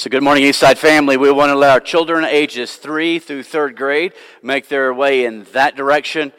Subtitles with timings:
[0.00, 1.16] So, good morning, Eastside family.
[1.16, 4.12] We want to let our children ages three through third grade
[4.44, 6.32] make their way in that direction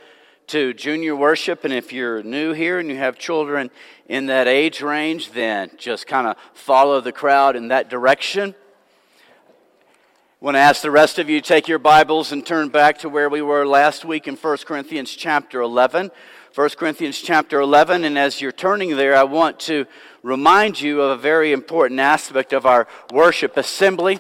[0.47, 1.66] to junior worship.
[1.66, 3.70] And if you're new here and you have children
[4.08, 8.56] in that age range, then just kind of follow the crowd in that direction.
[10.41, 13.10] I want to ask the rest of you take your Bibles and turn back to
[13.10, 16.12] where we were last week in 1 Corinthians chapter 11.
[16.55, 18.05] 1 Corinthians chapter 11.
[18.05, 19.86] And as you're turning there, I want to
[20.23, 24.19] remind you of a very important aspect of our worship assembly,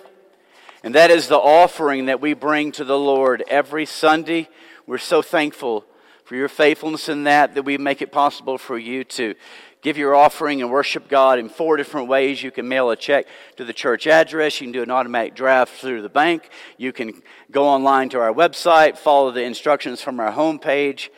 [0.83, 4.47] and that is the offering that we bring to the Lord every Sunday.
[4.87, 5.85] We're so thankful
[6.23, 9.35] for your faithfulness in that, that we make it possible for you to
[9.81, 12.43] give your offering and worship God in four different ways.
[12.43, 13.25] You can mail a check
[13.57, 14.59] to the church address.
[14.59, 16.49] You can do an automatic draft through the bank.
[16.77, 21.09] You can go online to our website, follow the instructions from our homepage.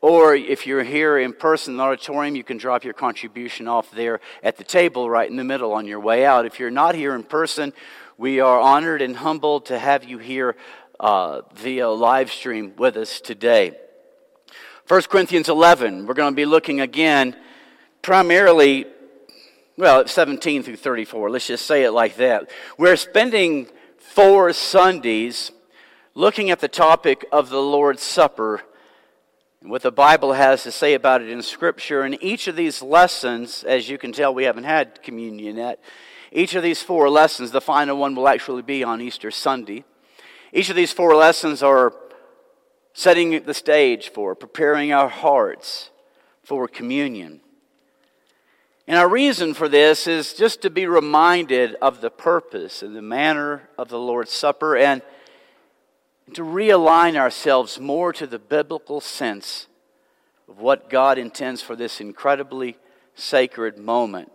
[0.00, 3.90] Or if you're here in person in the auditorium, you can drop your contribution off
[3.90, 6.46] there at the table right in the middle on your way out.
[6.46, 7.72] If you're not here in person,
[8.16, 10.54] we are honored and humbled to have you here
[11.00, 13.76] uh, via live stream with us today.
[14.86, 17.36] 1 Corinthians 11, we're going to be looking again
[18.00, 18.86] primarily,
[19.76, 21.28] well, 17 through 34.
[21.28, 22.50] Let's just say it like that.
[22.78, 23.66] We're spending
[23.98, 25.50] four Sundays
[26.14, 28.62] looking at the topic of the Lord's Supper
[29.60, 32.02] and what the Bible has to say about it in Scripture.
[32.02, 35.80] And each of these lessons, as you can tell, we haven't had communion yet.
[36.30, 39.84] Each of these four lessons, the final one will actually be on Easter Sunday.
[40.52, 41.92] Each of these four lessons are
[42.92, 45.90] setting the stage for, preparing our hearts
[46.42, 47.40] for communion.
[48.86, 53.02] And our reason for this is just to be reminded of the purpose and the
[53.02, 55.02] manner of the Lord's Supper and
[56.34, 59.66] to realign ourselves more to the biblical sense
[60.48, 62.76] of what God intends for this incredibly
[63.14, 64.32] sacred moment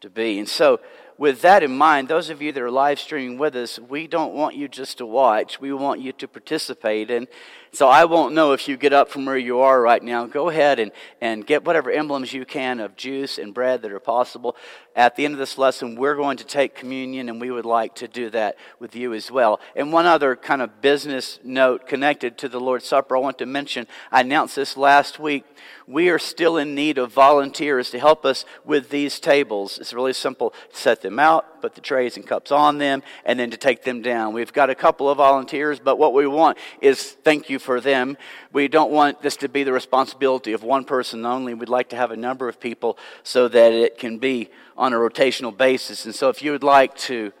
[0.00, 0.38] to be.
[0.38, 0.80] And so,
[1.18, 4.34] with that in mind, those of you that are live streaming with us, we don't
[4.34, 5.58] want you just to watch.
[5.58, 7.10] We want you to participate.
[7.10, 7.26] And
[7.72, 10.26] so I won't know if you get up from where you are right now.
[10.26, 14.00] Go ahead and, and get whatever emblems you can of juice and bread that are
[14.00, 14.56] possible.
[14.94, 17.94] At the end of this lesson, we're going to take communion, and we would like
[17.96, 19.60] to do that with you as well.
[19.74, 23.46] And one other kind of business note connected to the Lord's Supper I want to
[23.46, 25.44] mention I announced this last week.
[25.86, 29.78] We are still in need of volunteers to help us with these tables.
[29.78, 33.50] It's really simple set them out, put the trays and cups on them, and then
[33.50, 34.32] to take them down.
[34.32, 38.16] We've got a couple of volunteers, but what we want is thank you for them.
[38.52, 41.54] We don't want this to be the responsibility of one person only.
[41.54, 44.96] We'd like to have a number of people so that it can be on a
[44.96, 46.04] rotational basis.
[46.04, 47.32] And so if you would like to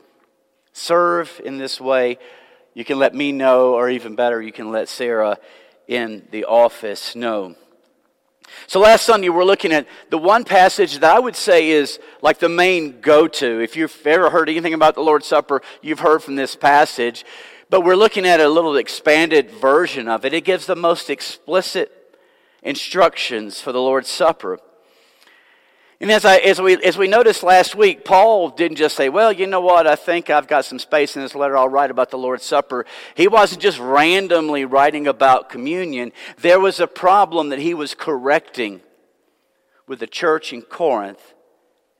[0.72, 2.18] serve in this way,
[2.74, 5.38] you can let me know, or even better, you can let Sarah
[5.86, 7.54] in the office know.
[8.66, 12.38] So last Sunday, we're looking at the one passage that I would say is like
[12.38, 13.62] the main go to.
[13.62, 17.24] If you've ever heard anything about the Lord's Supper, you've heard from this passage.
[17.70, 20.32] But we're looking at a little expanded version of it.
[20.32, 21.92] It gives the most explicit
[22.62, 24.58] instructions for the Lord's Supper.
[26.00, 29.32] And as, I, as, we, as we noticed last week, Paul didn't just say, Well,
[29.32, 29.86] you know what?
[29.86, 31.56] I think I've got some space in this letter.
[31.56, 32.84] I'll write about the Lord's Supper.
[33.14, 36.12] He wasn't just randomly writing about communion.
[36.38, 38.82] There was a problem that he was correcting
[39.86, 41.34] with the church in Corinth.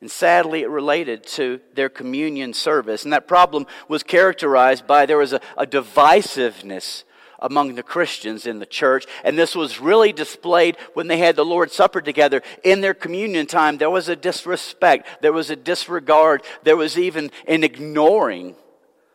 [0.02, 3.04] And sadly, it related to their communion service.
[3.04, 7.04] And that problem was characterized by there was a, a divisiveness
[7.40, 9.06] among the Christians in the church.
[9.24, 12.42] And this was really displayed when they had the Lord's Supper together.
[12.64, 17.30] In their communion time, there was a disrespect, there was a disregard, there was even
[17.46, 18.56] an ignoring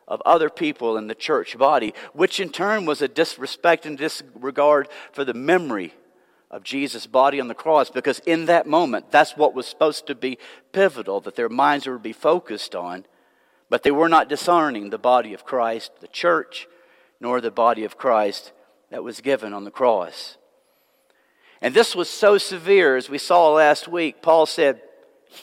[0.08, 4.90] of other people in the church body, which in turn was a disrespect and disregard
[5.14, 5.94] for the memory
[6.50, 10.16] of Jesus' body on the cross, because in that moment, that's what was supposed to
[10.16, 10.38] be
[10.74, 13.06] pivotal, that their minds would be focused on.
[13.70, 16.68] But they were not discerning the body of Christ, the church,
[17.22, 18.52] nor the body of Christ
[18.90, 20.38] that was given on the cross.
[21.62, 24.22] And this was so severe, as we saw last week.
[24.22, 24.82] Paul said,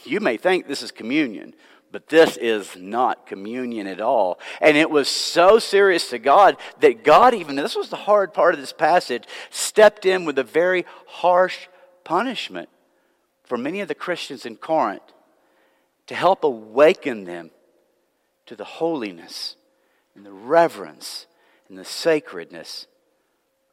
[0.05, 1.55] You may think this is communion,
[1.93, 4.41] but this is not communion at all.
[4.61, 8.53] And it was so serious to God that God, even, this was the hard part
[8.53, 11.69] of this passage, stepped in with a very harsh
[12.03, 12.69] punishment
[13.45, 15.03] for many of the Christians in Corinth
[16.09, 17.53] to help awaken them
[18.47, 19.55] to the holiness
[20.17, 21.28] and the reverence
[21.69, 22.87] and the sacredness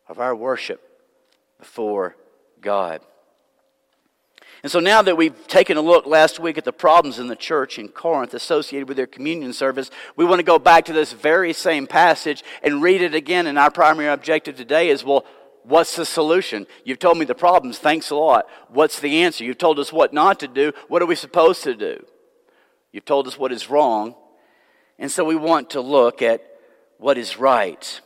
[0.07, 0.81] of our worship
[1.59, 2.15] before
[2.61, 3.01] God.
[4.63, 7.35] And so now that we've taken a look last week at the problems in the
[7.35, 11.13] church in Corinth associated with their communion service, we want to go back to this
[11.13, 13.47] very same passage and read it again.
[13.47, 15.25] And our primary objective today is well,
[15.63, 16.65] what's the solution?
[16.83, 17.77] You've told me the problems.
[17.77, 18.47] Thanks a lot.
[18.69, 19.43] What's the answer?
[19.43, 20.71] You've told us what not to do.
[20.87, 22.03] What are we supposed to do?
[22.91, 24.15] You've told us what is wrong.
[24.97, 26.41] And so we want to look at
[26.97, 28.01] what is right.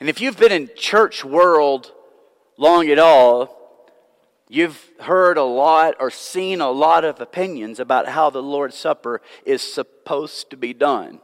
[0.00, 1.92] And if you've been in church world
[2.56, 3.56] long at all,
[4.48, 9.20] you've heard a lot or seen a lot of opinions about how the Lord's Supper
[9.44, 11.20] is supposed to be done.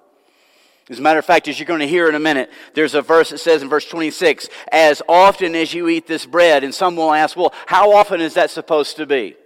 [0.91, 3.01] As a matter of fact, as you're going to hear in a minute, there's a
[3.01, 6.95] verse that says in verse 26, as often as you eat this bread, and some
[6.95, 9.37] will ask, well, how often is that supposed to be?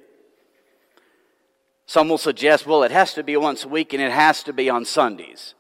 [1.87, 4.53] Some will suggest, well, it has to be once a week and it has to
[4.53, 5.55] be on Sundays.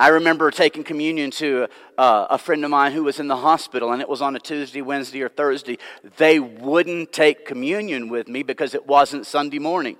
[0.00, 1.68] I remember taking communion to
[1.98, 4.38] uh, a friend of mine who was in the hospital, and it was on a
[4.38, 5.76] Tuesday, Wednesday, or Thursday.
[6.16, 9.98] They wouldn't take communion with me because it wasn't Sunday morning.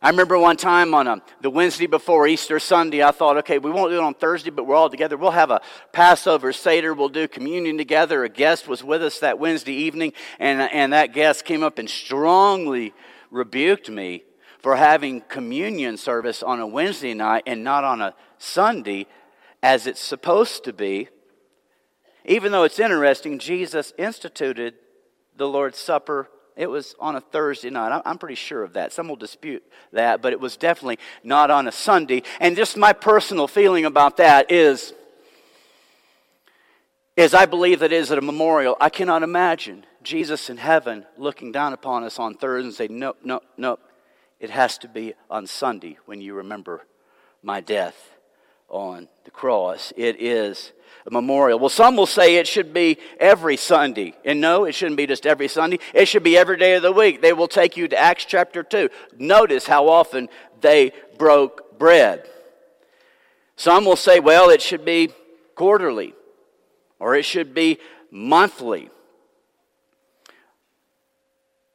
[0.00, 3.72] I remember one time on a, the Wednesday before Easter Sunday, I thought, okay, we
[3.72, 5.16] won't do it on Thursday, but we're all together.
[5.16, 5.60] We'll have a
[5.90, 6.94] Passover Seder.
[6.94, 8.22] We'll do communion together.
[8.22, 11.90] A guest was with us that Wednesday evening, and, and that guest came up and
[11.90, 12.94] strongly
[13.32, 14.22] rebuked me
[14.66, 19.06] for having communion service on a Wednesday night and not on a Sunday
[19.62, 21.08] as it's supposed to be.
[22.24, 24.74] Even though it's interesting, Jesus instituted
[25.36, 28.02] the Lord's Supper it was on a Thursday night.
[28.04, 28.92] I'm pretty sure of that.
[28.92, 32.24] Some will dispute that, but it was definitely not on a Sunday.
[32.40, 34.92] And just my personal feeling about that is,
[37.16, 38.76] is I believe that is at a memorial.
[38.80, 43.18] I cannot imagine Jesus in heaven looking down upon us on Thursday and say, nope,
[43.22, 43.80] nope, nope.
[44.38, 46.84] It has to be on Sunday when you remember
[47.42, 48.10] my death
[48.68, 49.92] on the cross.
[49.96, 50.72] It is
[51.06, 51.58] a memorial.
[51.58, 54.14] Well, some will say it should be every Sunday.
[54.24, 55.78] And no, it shouldn't be just every Sunday.
[55.94, 57.22] It should be every day of the week.
[57.22, 58.90] They will take you to Acts chapter 2.
[59.18, 60.28] Notice how often
[60.60, 62.28] they broke bread.
[63.56, 65.12] Some will say, well, it should be
[65.54, 66.14] quarterly
[66.98, 67.78] or it should be
[68.10, 68.90] monthly.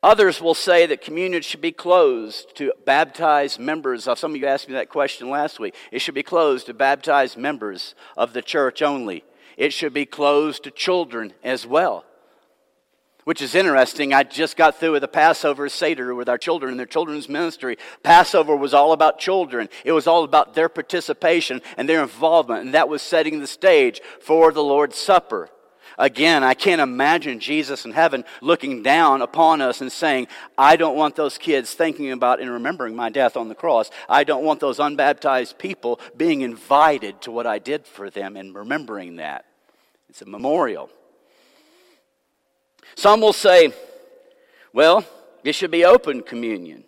[0.03, 4.18] Others will say that communion should be closed to baptized members of.
[4.18, 5.75] Some of you asked me that question last week.
[5.92, 9.24] It should be closed to baptized members of the church only.
[9.57, 12.06] It should be closed to children as well.
[13.25, 14.12] Which is interesting.
[14.12, 17.77] I just got through with a Passover Seder with our children in their children's ministry.
[18.01, 19.69] Passover was all about children.
[19.86, 24.01] It was all about their participation and their involvement, and that was setting the stage
[24.19, 25.51] for the Lord's Supper.
[25.98, 30.28] Again, I can't imagine Jesus in heaven looking down upon us and saying,
[30.58, 33.90] I don't want those kids thinking about and remembering my death on the cross.
[34.10, 38.56] I don't want those unbaptized people being invited to what I did for them and
[38.56, 39.46] remembering that.
[40.10, 40.90] It's a memorial.
[42.96, 43.74] Some will say,
[44.74, 45.06] well,
[45.44, 46.84] it should be open communion.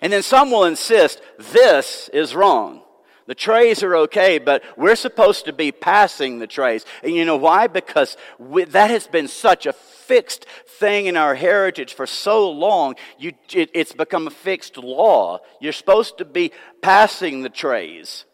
[0.00, 2.82] And then some will insist, this is wrong.
[3.28, 6.86] The trays are okay, but we're supposed to be passing the trays.
[7.02, 7.66] And you know why?
[7.66, 12.94] Because we, that has been such a fixed thing in our heritage for so long.
[13.18, 15.40] You, it, it's become a fixed law.
[15.60, 18.24] You're supposed to be passing the trays.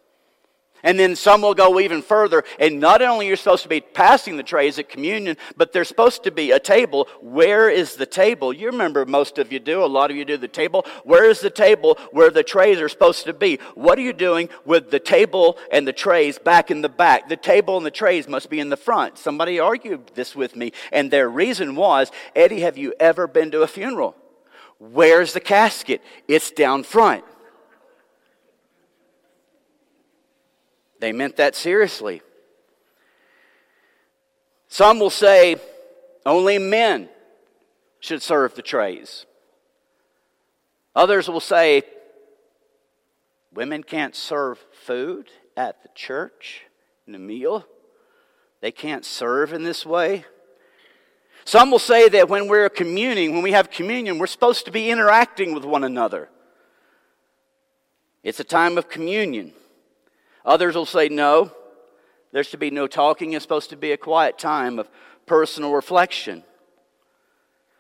[0.85, 2.45] And then some will go even further.
[2.61, 6.23] And not only you're supposed to be passing the trays at communion, but there's supposed
[6.25, 7.09] to be a table.
[7.21, 8.53] Where is the table?
[8.53, 9.83] You remember most of you do.
[9.83, 10.87] A lot of you do the table.
[11.03, 13.59] Where is the table where the trays are supposed to be?
[13.75, 17.29] What are you doing with the table and the trays back in the back?
[17.29, 19.19] The table and the trays must be in the front.
[19.19, 20.73] Somebody argued this with me.
[20.93, 24.15] And their reason was, Eddie, have you ever been to a funeral?
[24.79, 26.03] Where's the casket?
[26.29, 27.25] It's down front.
[31.05, 32.23] They meant that seriously.
[34.69, 35.57] Some will say
[36.25, 37.11] only men
[38.01, 39.27] should serve the trays.
[40.97, 41.83] Others will say
[43.53, 46.63] women can't serve food at the church
[47.07, 47.67] in a meal.
[48.63, 50.25] They can't serve in this way.
[51.45, 54.89] Some will say that when we're communing, when we have communion, we're supposed to be
[54.89, 56.31] interacting with one another.
[58.23, 59.53] It's a time of communion.
[60.45, 61.53] Others will say, no,
[62.33, 63.33] there should be no talking.
[63.33, 64.91] It's supposed to be a quiet time of
[65.27, 66.43] personal reflection.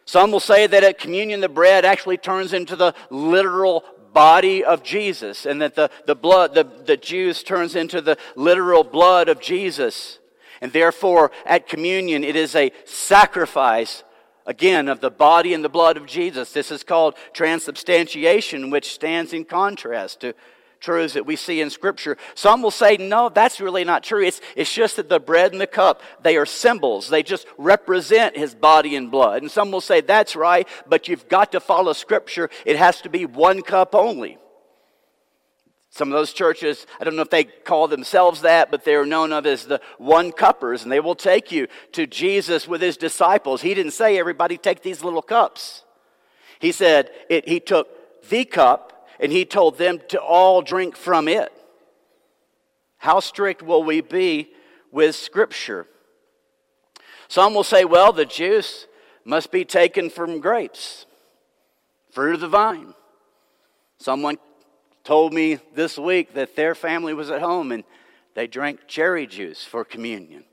[0.06, 4.82] Some will say that at communion, the bread actually turns into the literal body of
[4.82, 9.40] Jesus, and that the, the blood, the, the juice turns into the literal blood of
[9.40, 10.20] Jesus.
[10.60, 14.04] And therefore, at communion, it is a sacrifice,
[14.46, 16.52] again, of the body and the blood of Jesus.
[16.52, 20.34] This is called transubstantiation, which stands in contrast to
[20.84, 22.16] truths that we see in Scripture.
[22.34, 24.24] Some will say, no, that's really not true.
[24.24, 27.08] It's, it's just that the bread and the cup, they are symbols.
[27.08, 29.42] They just represent his body and blood.
[29.42, 32.50] And some will say, that's right, but you've got to follow Scripture.
[32.66, 34.38] It has to be one cup only.
[35.90, 39.06] Some of those churches, I don't know if they call themselves that, but they are
[39.06, 42.96] known of as the one cuppers, and they will take you to Jesus with his
[42.96, 43.62] disciples.
[43.62, 45.84] He didn't say, everybody take these little cups.
[46.58, 47.88] He said, it, he took
[48.28, 51.52] the cup and he told them to all drink from it.
[52.98, 54.50] How strict will we be
[54.90, 55.86] with Scripture?
[57.28, 58.86] Some will say, well, the juice
[59.24, 61.06] must be taken from grapes,
[62.10, 62.94] fruit of the vine.
[63.98, 64.38] Someone
[65.02, 67.84] told me this week that their family was at home and
[68.34, 70.44] they drank cherry juice for communion.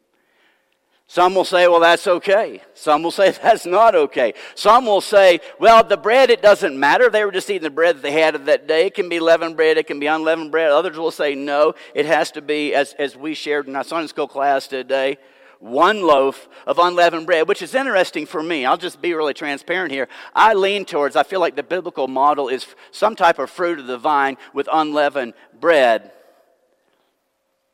[1.12, 2.62] Some will say, well, that's okay.
[2.74, 4.34] Some will say that's not okay.
[4.56, 7.10] Some will say, well, the bread, it doesn't matter.
[7.10, 8.86] They were just eating the bread that they had that day.
[8.86, 10.72] It can be leavened bread, it can be unleavened bread.
[10.72, 14.08] Others will say, no, it has to be, as, as we shared in our Sunday
[14.08, 15.18] school class today,
[15.60, 18.64] one loaf of unleavened bread, which is interesting for me.
[18.66, 20.08] I'll just be really transparent here.
[20.34, 23.88] I lean towards, I feel like the biblical model is some type of fruit of
[23.88, 26.14] the vine with unleavened bread.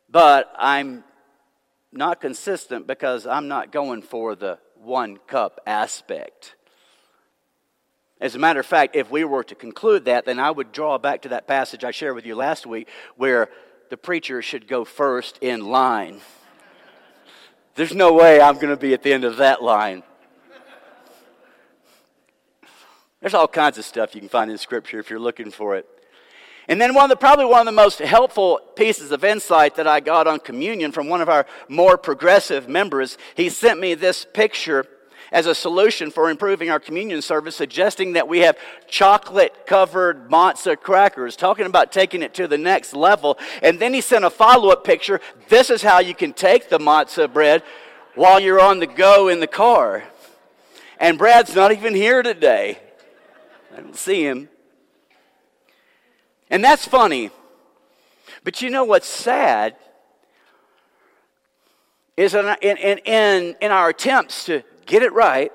[0.10, 1.03] But I'm
[1.98, 6.56] not consistent because I'm not going for the one cup aspect.
[8.20, 10.98] As a matter of fact, if we were to conclude that, then I would draw
[10.98, 13.50] back to that passage I shared with you last week where
[13.89, 16.22] the preacher should go first in line.
[17.75, 20.01] There's no way I'm going to be at the end of that line.
[23.22, 25.88] There's all kinds of stuff you can find in Scripture if you're looking for it.
[26.67, 29.88] And then one of the, probably one of the most helpful pieces of insight that
[29.88, 34.25] I got on communion from one of our more progressive members, he sent me this
[34.25, 34.86] picture
[35.31, 38.57] as a solution for improving our communion service, suggesting that we have
[38.88, 43.38] chocolate covered matzah crackers, talking about taking it to the next level.
[43.62, 45.19] And then he sent a follow up picture.
[45.50, 47.63] This is how you can take the matzah bread
[48.15, 50.03] while you're on the go in the car.
[51.00, 52.79] And Brad's not even here today.
[53.75, 54.50] I don't see him.
[56.50, 57.32] And that's funny.
[58.44, 59.75] But you know what's sad?
[62.16, 65.51] Is in, in, in, in our attempts to get it right,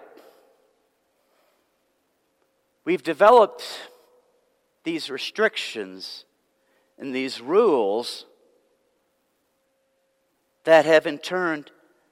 [2.84, 3.64] we've developed
[4.84, 6.24] these restrictions
[6.98, 8.26] and these rules
[10.64, 11.64] that have in turn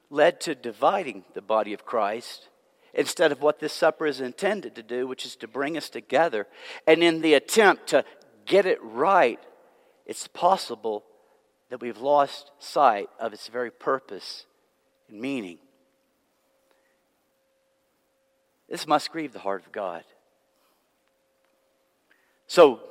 [0.09, 2.49] led to dividing the body of Christ
[2.93, 6.47] instead of what this supper is intended to do, which is to bring us together.
[6.85, 8.03] And in the attempt to
[8.45, 9.39] get it right,
[10.05, 11.03] it's possible
[11.69, 14.45] that we've lost sight of its very purpose
[15.09, 15.57] and meaning.
[18.69, 20.03] This must grieve the heart of God.
[22.47, 22.81] So,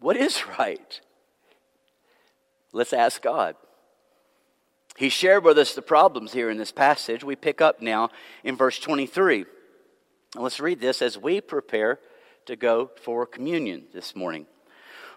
[0.00, 1.00] what is right?
[2.72, 3.56] Let's ask God.
[4.96, 7.22] He shared with us the problems here in this passage.
[7.22, 8.10] We pick up now
[8.42, 9.44] in verse 23.
[10.34, 12.00] And let's read this as we prepare
[12.48, 14.46] to go for communion this morning.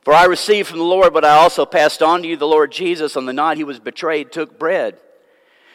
[0.04, 2.36] For I received from the Lord what I also passed on to you.
[2.36, 4.98] The Lord Jesus, on the night he was betrayed, took bread.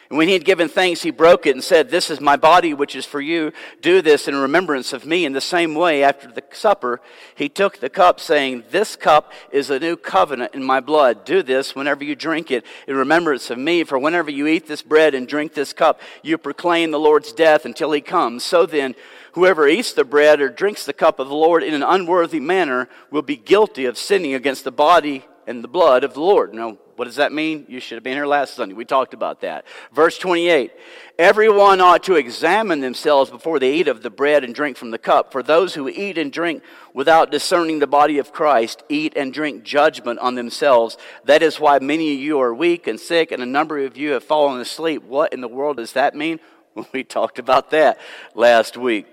[0.09, 2.73] And when he had given thanks, he broke it and said, This is my body,
[2.73, 3.51] which is for you.
[3.81, 5.25] Do this in remembrance of me.
[5.25, 7.01] In the same way, after the supper,
[7.35, 11.25] he took the cup, saying, This cup is a new covenant in my blood.
[11.25, 13.83] Do this whenever you drink it in remembrance of me.
[13.83, 17.65] For whenever you eat this bread and drink this cup, you proclaim the Lord's death
[17.65, 18.43] until he comes.
[18.45, 18.95] So then,
[19.37, 22.89] whoever eats the bread or drinks the cup of the Lord in an unworthy manner
[23.11, 26.55] will be guilty of sinning against the body and the blood of the Lord.
[26.55, 27.67] Now, what does that mean?
[27.69, 28.73] You should have been here last Sunday.
[28.73, 29.65] We talked about that.
[29.93, 30.71] Verse 28
[31.19, 34.97] Everyone ought to examine themselves before they eat of the bread and drink from the
[34.97, 35.31] cup.
[35.31, 36.63] For those who eat and drink
[36.95, 40.97] without discerning the body of Christ eat and drink judgment on themselves.
[41.25, 44.13] That is why many of you are weak and sick, and a number of you
[44.13, 45.03] have fallen asleep.
[45.03, 46.39] What in the world does that mean?
[46.91, 47.99] we talked about that
[48.33, 49.05] last week.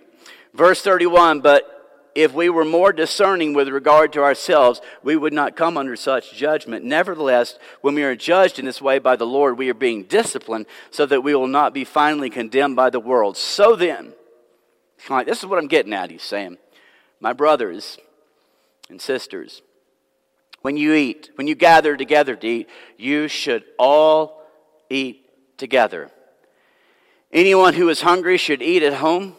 [0.55, 1.71] Verse 31 But
[2.15, 6.33] if we were more discerning with regard to ourselves, we would not come under such
[6.33, 6.85] judgment.
[6.85, 10.67] Nevertheless, when we are judged in this way by the Lord, we are being disciplined
[10.91, 13.37] so that we will not be finally condemned by the world.
[13.37, 14.13] So then,
[15.27, 16.59] this is what I'm getting at, he's saying.
[17.21, 17.99] My brothers
[18.89, 19.63] and sisters,
[20.63, 24.43] when you eat, when you gather together to eat, you should all
[24.89, 26.11] eat together.
[27.33, 29.35] Anyone who is hungry should eat at home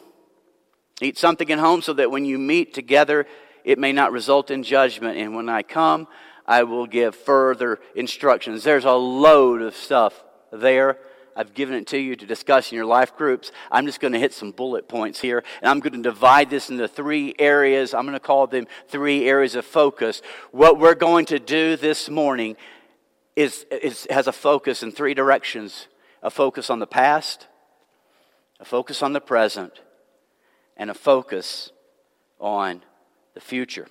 [1.01, 3.25] Eat something at home so that when you meet together,
[3.63, 5.17] it may not result in judgment.
[5.17, 6.07] And when I come,
[6.45, 8.63] I will give further instructions.
[8.63, 10.97] There's a load of stuff there.
[11.35, 13.51] I've given it to you to discuss in your life groups.
[13.69, 16.69] I'm just going to hit some bullet points here, and I'm going to divide this
[16.69, 17.93] into three areas.
[17.93, 20.21] I'm going to call them three areas of focus.
[20.51, 22.55] What we're going to do this morning
[23.35, 25.87] is, is has a focus in three directions
[26.23, 27.47] a focus on the past,
[28.59, 29.81] a focus on the present,
[30.77, 31.71] and a focus
[32.39, 32.81] on
[33.33, 33.87] the future.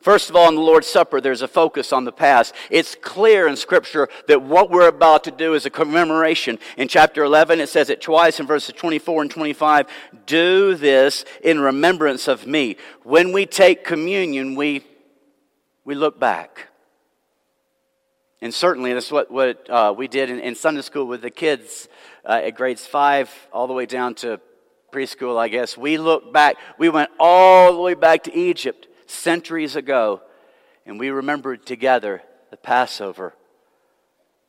[0.00, 2.54] First of all, in the Lord's Supper, there's a focus on the past.
[2.70, 6.58] It's clear in Scripture that what we're about to do is a commemoration.
[6.76, 9.86] In chapter 11, it says it twice in verses 24 and 25
[10.26, 12.76] Do this in remembrance of me.
[13.02, 14.84] When we take communion, we,
[15.84, 16.68] we look back.
[18.40, 21.88] And certainly, that's what, what uh, we did in, in, Sunday school with the kids
[22.26, 24.38] uh, at grades 5 all the way down to
[24.94, 25.76] preschool, I guess.
[25.76, 30.22] We look back, we went all the way back to Egypt centuries ago,
[30.86, 33.34] and we remembered together the Passover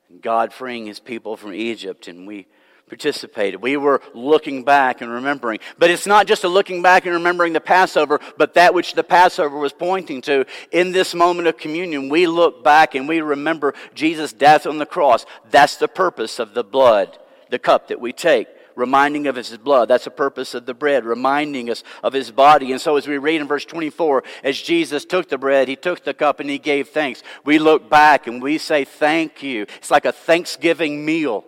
[0.10, 2.46] and God freeing his people from Egypt, and we
[2.88, 3.60] participated.
[3.64, 5.58] We were looking back and remembering.
[5.80, 9.04] But it's not just a looking back and remembering the Passover, but that which the
[9.04, 10.46] Passover was pointing to.
[10.72, 14.86] In this moment of communion, we look back and we remember Jesus' death on the
[14.86, 15.26] cross.
[15.50, 17.18] That's the purpose of the blood,
[17.50, 19.88] the cup that we take reminding of his blood.
[19.88, 22.72] That's the purpose of the bread, reminding us of his body.
[22.72, 26.04] And so, as we read in verse 24, as Jesus took the bread, he took
[26.04, 27.24] the cup and he gave thanks.
[27.44, 29.64] We look back and we say, Thank you.
[29.78, 31.46] It's like a Thanksgiving meal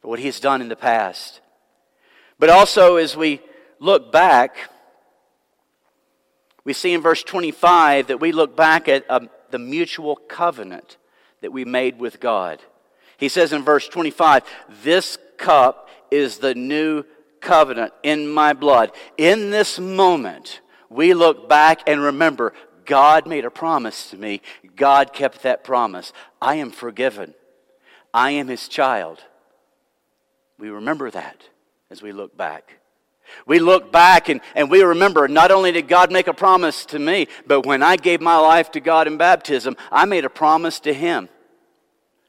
[0.00, 1.40] for what he's done in the past.
[2.38, 3.40] But also, as we
[3.78, 4.56] look back,
[6.64, 10.96] we see in verse 25 that we look back at um, the mutual covenant
[11.42, 12.60] that we made with God.
[13.18, 14.44] He says in verse 25,
[14.82, 17.04] This cup is the new
[17.40, 18.92] covenant in my blood.
[19.16, 22.52] In this moment, we look back and remember
[22.84, 24.42] God made a promise to me.
[24.76, 26.12] God kept that promise.
[26.42, 27.34] I am forgiven.
[28.12, 29.22] I am his child.
[30.58, 31.48] We remember that
[31.90, 32.76] as we look back.
[33.46, 36.98] We look back and, and we remember not only did God make a promise to
[36.98, 40.80] me, but when I gave my life to God in baptism, I made a promise
[40.80, 41.28] to him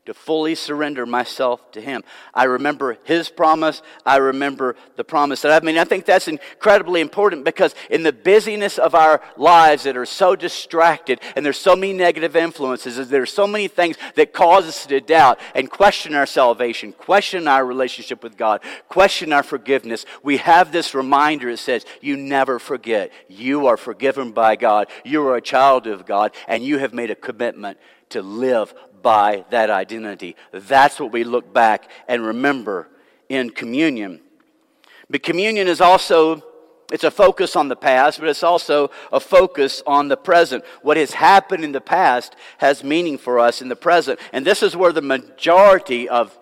[0.05, 2.03] to fully surrender myself to Him.
[2.33, 3.83] I remember His promise.
[4.03, 8.11] I remember the promise that I mean, I think that's incredibly important because in the
[8.11, 13.31] busyness of our lives that are so distracted and there's so many negative influences, there's
[13.31, 18.23] so many things that cause us to doubt and question our salvation, question our relationship
[18.23, 20.05] with God, question our forgiveness.
[20.23, 23.11] We have this reminder that says, You never forget.
[23.27, 24.87] You are forgiven by God.
[25.05, 27.77] You are a child of God, and you have made a commitment
[28.11, 30.35] to live by that identity.
[30.51, 32.89] That's what we look back and remember
[33.29, 34.21] in communion.
[35.09, 36.43] But communion is also
[36.91, 40.65] it's a focus on the past, but it's also a focus on the present.
[40.81, 44.19] What has happened in the past has meaning for us in the present.
[44.33, 46.37] And this is where the majority of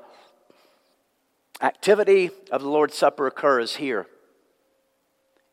[1.62, 4.08] activity of the Lord's Supper occurs here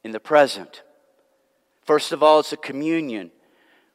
[0.03, 0.83] in the present.
[1.85, 3.31] First of all, it's a communion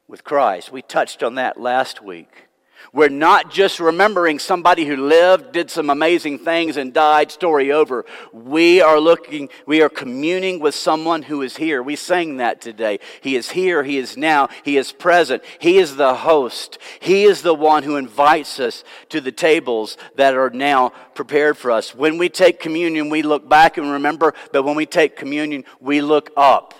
[0.07, 0.71] with Christ.
[0.71, 2.47] We touched on that last week.
[2.93, 8.05] We're not just remembering somebody who lived, did some amazing things, and died, story over.
[8.33, 11.81] We are looking, we are communing with someone who is here.
[11.81, 12.99] We sang that today.
[13.21, 15.43] He is here, He is now, He is present.
[15.59, 16.77] He is the host.
[16.99, 21.71] He is the one who invites us to the tables that are now prepared for
[21.71, 21.95] us.
[21.95, 26.01] When we take communion, we look back and remember, but when we take communion, we
[26.01, 26.73] look up.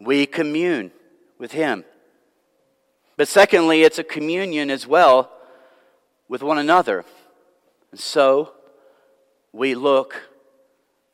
[0.00, 0.90] We commune
[1.38, 1.84] with Him.
[3.16, 5.30] But secondly, it's a communion as well
[6.28, 7.04] with one another.
[7.90, 8.52] And so
[9.52, 10.28] we look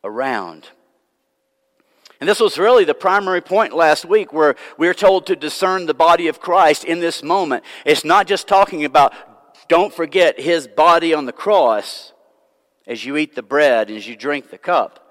[0.02, 0.68] around.
[2.20, 5.86] And this was really the primary point last week where we are told to discern
[5.86, 7.64] the body of Christ in this moment.
[7.84, 9.12] It's not just talking about
[9.68, 12.12] don't forget his body on the cross
[12.86, 15.06] as you eat the bread and as you drink the cup.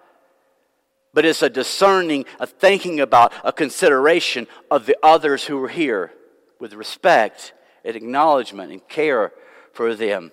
[1.14, 6.12] But it's a discerning, a thinking about, a consideration of the others who are here
[6.60, 9.32] with respect and acknowledgement and care
[9.74, 10.32] for them.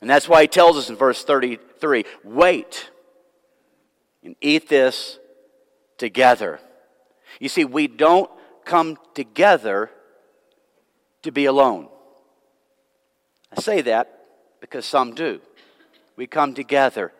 [0.00, 2.90] And that's why he tells us in verse 33 wait
[4.22, 5.18] and eat this
[5.96, 6.60] together.
[7.40, 8.30] You see, we don't
[8.64, 9.90] come together
[11.22, 11.88] to be alone.
[13.56, 14.20] I say that
[14.60, 15.40] because some do.
[16.16, 17.12] We come together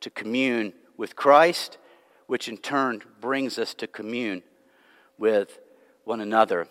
[0.00, 1.78] to commune with Christ,
[2.26, 4.42] which in turn brings us to commune
[5.18, 5.58] with
[6.04, 6.66] one another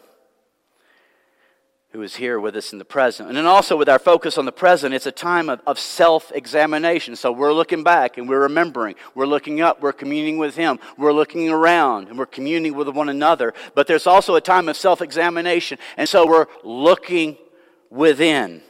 [1.92, 3.28] who is here with us in the present.
[3.28, 6.32] And then also with our focus on the present, it's a time of, of self
[6.34, 7.16] examination.
[7.16, 8.96] So we're looking back and we're remembering.
[9.14, 10.80] We're looking up, we're communing with Him.
[10.98, 13.54] We're looking around and we're communing with one another.
[13.76, 15.80] But there's also a time of self examination.
[15.98, 17.38] And so we're looking
[17.90, 18.62] within.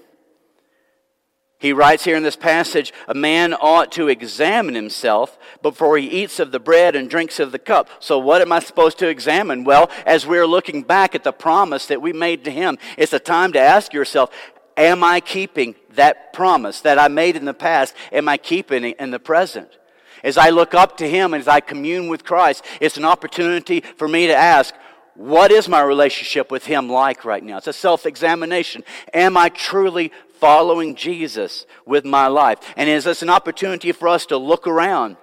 [1.61, 6.39] He writes here in this passage a man ought to examine himself before he eats
[6.39, 7.87] of the bread and drinks of the cup.
[7.99, 9.63] So, what am I supposed to examine?
[9.63, 13.19] Well, as we're looking back at the promise that we made to him, it's a
[13.19, 14.31] time to ask yourself
[14.75, 17.93] Am I keeping that promise that I made in the past?
[18.11, 19.77] Am I keeping it in the present?
[20.23, 23.81] As I look up to him and as I commune with Christ, it's an opportunity
[23.81, 24.73] for me to ask,
[25.13, 27.57] what is my relationship with Him like right now?
[27.57, 28.83] It's a self examination.
[29.13, 32.57] Am I truly following Jesus with my life?
[32.75, 35.15] And is this an opportunity for us to look around?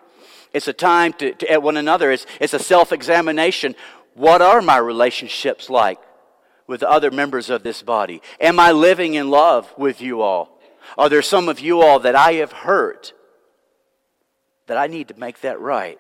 [0.55, 2.11] It's a time to, to at one another.
[2.11, 3.75] It's, it's a self examination.
[4.15, 5.99] What are my relationships like
[6.67, 8.23] with other members of this body?
[8.41, 10.59] Am I living in love with you all?
[10.97, 13.13] Are there some of you all that I have hurt
[14.67, 15.99] that I need to make that right?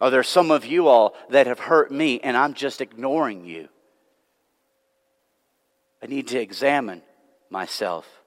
[0.00, 3.68] Are there some of you all that have hurt me and I'm just ignoring you?
[6.02, 7.02] I need to examine
[7.48, 8.21] myself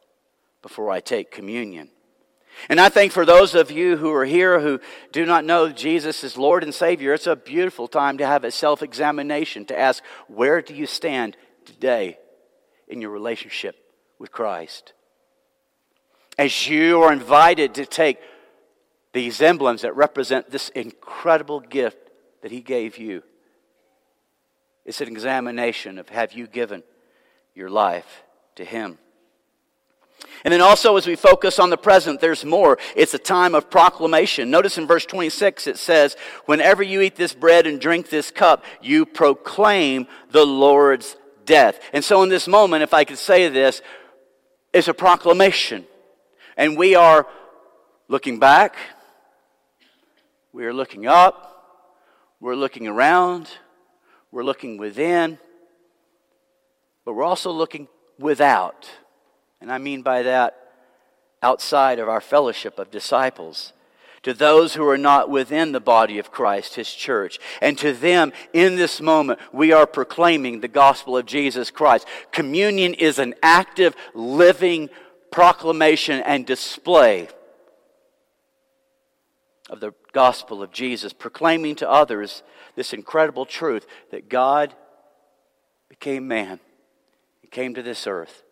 [0.65, 1.89] before I take communion.
[2.69, 4.80] And I think for those of you who are here who
[5.12, 8.49] do not know Jesus as Lord and Savior, it's a beautiful time to have a
[8.49, 12.17] self examination to ask, where do you stand today
[12.88, 13.75] in your relationship
[14.17, 14.93] with Christ?
[16.36, 18.17] As you are invited to take
[19.13, 22.10] these emblems that represent this incredible gift
[22.41, 23.21] that He gave you.
[24.84, 26.82] It's an examination of have you given
[27.54, 28.23] your life
[28.56, 28.97] to Him?
[30.43, 32.78] And then also, as we focus on the present, there's more.
[32.95, 34.51] It's a time of proclamation.
[34.51, 38.63] Notice in verse 26 it says, Whenever you eat this bread and drink this cup,
[38.80, 41.80] you proclaim the Lord's death.
[41.93, 43.82] And so, in this moment, if I could say this,
[44.71, 45.86] it's a proclamation.
[46.58, 47.28] And we are
[48.08, 48.75] looking back,
[50.54, 51.56] we are looking up,
[52.39, 53.49] we're looking around,
[54.32, 55.39] we're looking within,
[57.04, 57.88] but we're also looking
[58.19, 58.88] without.
[59.65, 60.56] And I mean by that,
[61.41, 63.73] outside of our fellowship of disciples
[64.21, 67.39] to those who are not within the body of Christ, His church.
[67.63, 72.06] And to them, in this moment, we are proclaiming the gospel of Jesus Christ.
[72.32, 74.88] Communion is an active, living
[75.32, 77.28] proclamation and display
[79.71, 82.43] of the gospel of Jesus, proclaiming to others
[82.75, 84.75] this incredible truth that God
[85.89, 86.60] became man
[87.41, 88.43] and came to this earth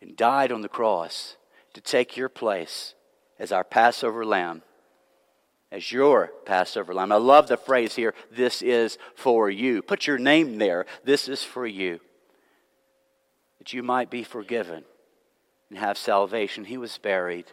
[0.00, 1.36] and died on the cross
[1.74, 2.94] to take your place
[3.38, 4.62] as our Passover lamb,
[5.70, 7.12] as your Passover lamb.
[7.12, 9.82] I love the phrase here, this is for you.
[9.82, 10.86] Put your name there.
[11.04, 12.00] This is for you.
[13.58, 14.84] That you might be forgiven
[15.68, 16.64] and have salvation.
[16.64, 17.46] He was buried.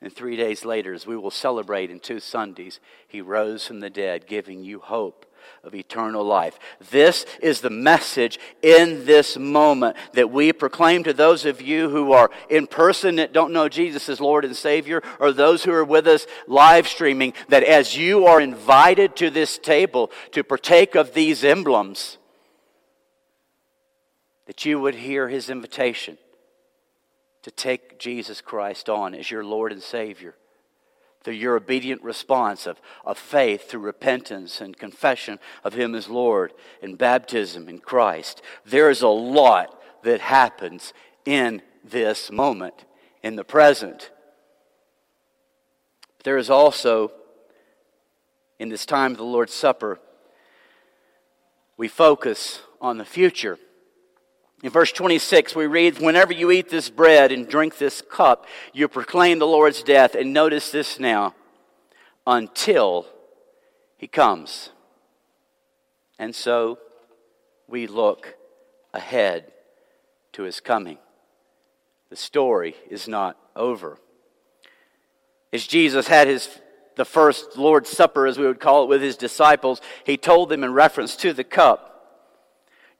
[0.00, 3.90] And three days later, as we will celebrate in two Sundays, he rose from the
[3.90, 5.26] dead, giving you hope
[5.62, 6.58] of eternal life.
[6.90, 12.12] This is the message in this moment that we proclaim to those of you who
[12.12, 15.84] are in person that don't know Jesus as Lord and Savior, or those who are
[15.84, 21.14] with us live streaming, that as you are invited to this table to partake of
[21.14, 22.18] these emblems,
[24.46, 26.18] that you would hear his invitation
[27.42, 30.34] to take Jesus Christ on as your Lord and Savior
[31.24, 36.52] through your obedient response of, of faith through repentance and confession of Him as Lord
[36.82, 38.42] and baptism in Christ.
[38.64, 40.92] There is a lot that happens
[41.24, 42.84] in this moment,
[43.22, 44.10] in the present.
[46.24, 47.10] There is also,
[48.58, 49.98] in this time of the Lord's Supper,
[51.76, 53.58] we focus on the future.
[54.64, 58.88] In verse 26, we read, Whenever you eat this bread and drink this cup, you
[58.88, 60.14] proclaim the Lord's death.
[60.14, 61.34] And notice this now
[62.26, 63.04] until
[63.98, 64.70] he comes.
[66.18, 66.78] And so
[67.68, 68.36] we look
[68.94, 69.52] ahead
[70.32, 70.96] to his coming.
[72.08, 73.98] The story is not over.
[75.52, 76.48] As Jesus had his
[76.96, 80.64] the first Lord's Supper, as we would call it, with his disciples, he told them
[80.64, 81.93] in reference to the cup,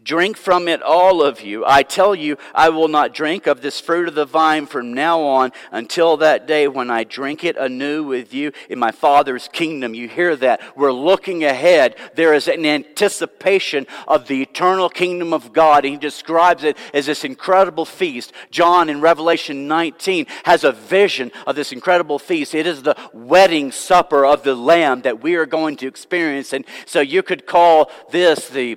[0.05, 1.65] Drink from it, all of you.
[1.67, 5.23] I tell you, I will not drink of this fruit of the vine from now
[5.23, 9.95] on until that day when I drink it anew with you in my Father's kingdom.
[9.95, 10.61] You hear that?
[10.77, 11.97] We're looking ahead.
[12.17, 15.85] There is an anticipation of the eternal kingdom of God.
[15.85, 18.35] He describes it as this incredible feast.
[18.51, 22.55] John in Revelation 19 has a vision of this incredible feast.
[22.55, 26.53] It is the wedding supper of the Lamb that we are going to experience.
[26.53, 28.77] And so you could call this the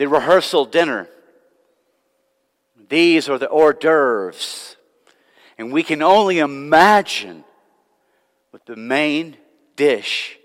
[0.00, 1.06] the rehearsal dinner.
[2.88, 4.76] These are the hors d'oeuvres.
[5.58, 7.44] And we can only imagine
[8.50, 9.36] what the main
[9.76, 10.38] dish,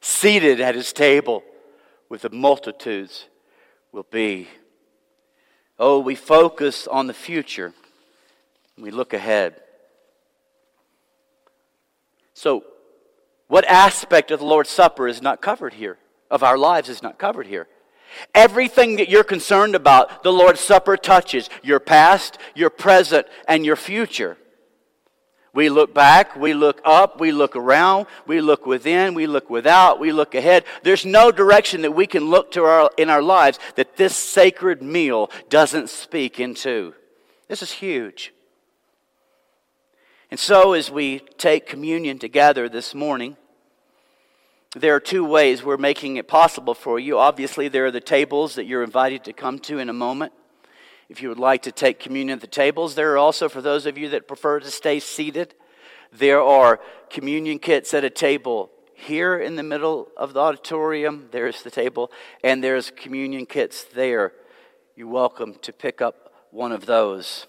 [0.00, 1.44] seated at his table
[2.08, 3.26] with the multitudes,
[3.92, 4.48] will be.
[5.78, 7.74] Oh, we focus on the future.
[8.78, 9.60] We look ahead.
[12.32, 12.64] So,
[13.48, 15.98] what aspect of the Lord's Supper is not covered here?
[16.30, 17.68] Of our lives is not covered here?
[18.34, 23.76] Everything that you're concerned about, the Lord's Supper touches your past, your present, and your
[23.76, 24.36] future.
[25.54, 30.00] We look back, we look up, we look around, we look within, we look without,
[30.00, 30.64] we look ahead.
[30.82, 34.82] There's no direction that we can look to our, in our lives that this sacred
[34.82, 36.94] meal doesn't speak into.
[37.48, 38.32] This is huge.
[40.30, 43.36] And so, as we take communion together this morning,
[44.74, 47.18] there are two ways we're making it possible for you.
[47.18, 50.32] Obviously, there are the tables that you're invited to come to in a moment.
[51.10, 53.84] If you would like to take communion at the tables, there are also, for those
[53.84, 55.54] of you that prefer to stay seated,
[56.10, 56.80] there are
[57.10, 61.28] communion kits at a table here in the middle of the auditorium.
[61.32, 62.10] There's the table,
[62.42, 64.32] and there's communion kits there.
[64.96, 67.46] You're welcome to pick up one of those.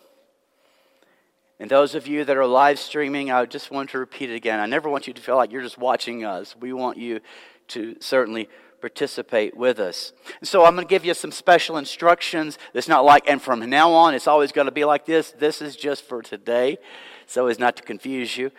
[1.63, 4.59] And those of you that are live streaming, I just want to repeat it again.
[4.59, 6.57] I never want you to feel like you're just watching us.
[6.59, 7.21] We want you
[7.69, 8.49] to certainly
[8.81, 10.11] participate with us.
[10.43, 12.57] So I'm going to give you some special instructions.
[12.73, 15.31] It's not like, and from now on, it's always going to be like this.
[15.31, 16.79] This is just for today,
[17.27, 18.51] so as not to confuse you.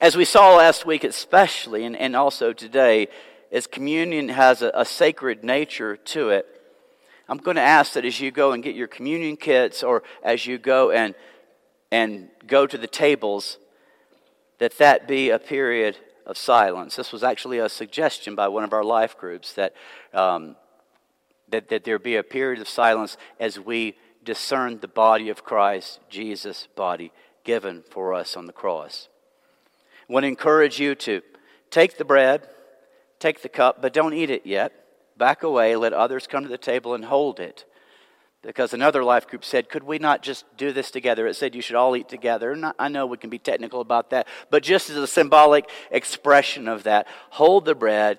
[0.00, 3.06] As we saw last week, especially, and, and also today,
[3.52, 6.46] as communion has a, a sacred nature to it,
[7.28, 10.46] I'm going to ask that as you go and get your communion kits, or as
[10.46, 11.14] you go and
[11.94, 13.56] and go to the tables,
[14.58, 16.96] that that be a period of silence.
[16.96, 19.74] This was actually a suggestion by one of our life groups that,
[20.12, 20.56] um,
[21.48, 26.00] that, that there be a period of silence as we discern the body of Christ,
[26.10, 27.12] Jesus' body,
[27.44, 29.06] given for us on the cross.
[30.10, 31.22] I want to encourage you to
[31.70, 32.48] take the bread,
[33.20, 34.72] take the cup, but don't eat it yet.
[35.16, 37.64] Back away, let others come to the table and hold it
[38.44, 41.26] because another life group said, Could we not just do this together?
[41.26, 42.56] It said you should all eat together.
[42.78, 46.84] I know we can be technical about that, but just as a symbolic expression of
[46.84, 48.18] that, hold the bread,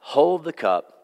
[0.00, 0.96] hold the cup.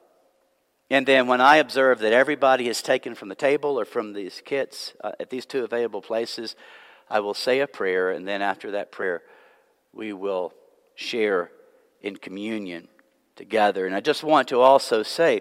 [0.89, 4.41] And then when I observe that everybody is taken from the table or from these
[4.45, 6.55] kits uh, at these two available places,
[7.11, 8.11] I will say a prayer.
[8.11, 9.23] And then after that prayer,
[9.93, 10.53] we will
[10.95, 11.51] share
[12.03, 12.89] in communion
[13.35, 13.87] together.
[13.87, 15.41] And I just want to also say,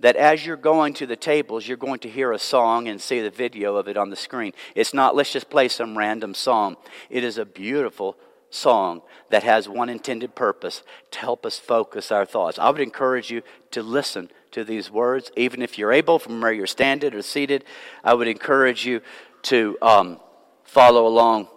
[0.00, 3.20] that as you're going to the tables, you're going to hear a song and see
[3.20, 4.52] the video of it on the screen.
[4.74, 6.76] It's not, let's just play some random song.
[7.10, 8.16] It is a beautiful
[8.50, 12.58] song that has one intended purpose to help us focus our thoughts.
[12.58, 16.52] I would encourage you to listen to these words, even if you're able from where
[16.52, 17.64] you're standing or seated.
[18.02, 19.02] I would encourage you
[19.42, 20.20] to um,
[20.64, 21.48] follow along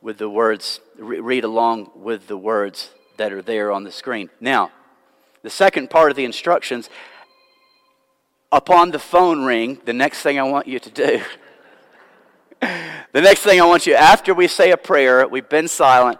[0.00, 4.30] with the words, re- read along with the words that are there on the screen.
[4.40, 4.70] Now,
[5.42, 6.90] the second part of the instructions
[8.50, 11.20] upon the phone ring, the next thing I want you to do,
[12.60, 16.18] the next thing I want you, after we say a prayer, we've been silent,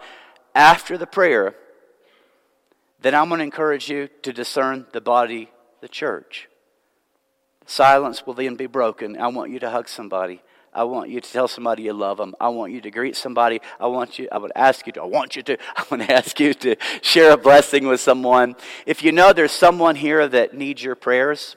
[0.54, 1.54] after the prayer,
[3.00, 6.48] then I'm going to encourage you to discern the body, the church.
[7.66, 9.16] Silence will then be broken.
[9.18, 10.42] I want you to hug somebody.
[10.72, 12.34] I want you to tell somebody you love them.
[12.38, 13.60] I want you to greet somebody.
[13.80, 16.12] I want you, I would ask you to, I want you to, I want to
[16.12, 18.56] ask you to share a blessing with someone.
[18.84, 21.56] If you know there's someone here that needs your prayers,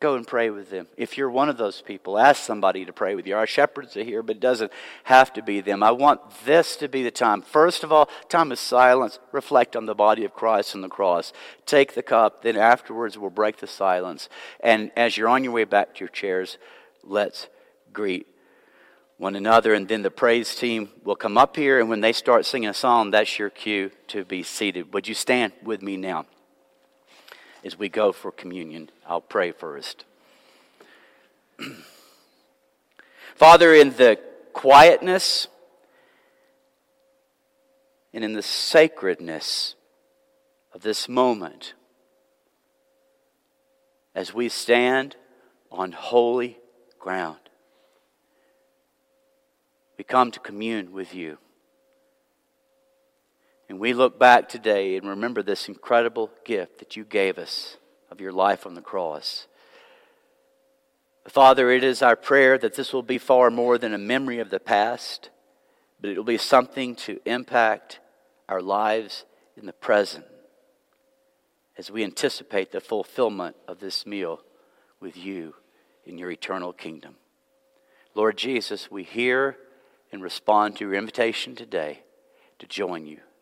[0.00, 0.86] Go and pray with them.
[0.96, 3.36] If you're one of those people, ask somebody to pray with you.
[3.36, 4.70] Our shepherds are here, but it doesn't
[5.02, 5.82] have to be them.
[5.82, 7.42] I want this to be the time.
[7.42, 9.18] First of all, time of silence.
[9.32, 11.32] Reflect on the body of Christ on the cross.
[11.66, 12.42] Take the cup.
[12.42, 14.28] Then afterwards, we'll break the silence.
[14.60, 16.58] And as you're on your way back to your chairs,
[17.02, 17.48] let's
[17.92, 18.28] greet
[19.16, 19.74] one another.
[19.74, 21.80] And then the praise team will come up here.
[21.80, 24.94] And when they start singing a song, that's your cue to be seated.
[24.94, 26.26] Would you stand with me now?
[27.64, 28.90] As we go for communion.
[29.06, 30.04] I'll pray first.
[33.34, 34.18] Father, in the
[34.52, 35.48] quietness
[38.12, 39.74] and in the sacredness
[40.72, 41.74] of this moment,
[44.14, 45.16] as we stand
[45.70, 46.58] on holy
[46.98, 47.38] ground,
[49.96, 51.38] we come to commune with you.
[53.68, 57.76] And we look back today and remember this incredible gift that you gave us
[58.10, 59.46] of your life on the cross.
[61.28, 64.48] Father, it is our prayer that this will be far more than a memory of
[64.48, 65.28] the past,
[66.00, 68.00] but it will be something to impact
[68.48, 70.24] our lives in the present
[71.76, 74.40] as we anticipate the fulfillment of this meal
[75.00, 75.54] with you
[76.06, 77.16] in your eternal kingdom.
[78.14, 79.58] Lord Jesus, we hear
[80.10, 82.00] and respond to your invitation today
[82.58, 83.20] to join you